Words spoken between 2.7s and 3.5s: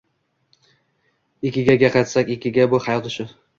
bu hayot ishi